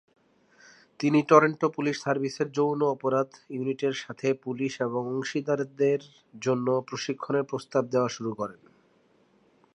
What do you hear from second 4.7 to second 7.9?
এবং অংশীদারদের জন্য প্রশিক্ষণের প্রস্তাব